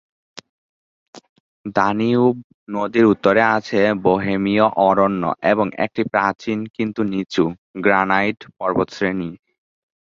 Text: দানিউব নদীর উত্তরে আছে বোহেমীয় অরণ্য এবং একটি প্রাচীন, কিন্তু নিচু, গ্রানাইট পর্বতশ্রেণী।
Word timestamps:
দানিউব 1.75 2.35
নদীর 2.69 3.05
উত্তরে 3.05 3.43
আছে 3.57 3.79
বোহেমীয় 4.03 4.65
অরণ্য 4.87 5.23
এবং 5.43 5.65
একটি 5.85 6.01
প্রাচীন, 6.11 6.59
কিন্তু 6.75 7.01
নিচু, 7.03 7.45
গ্রানাইট 7.83 8.39
পর্বতশ্রেণী। 8.59 9.31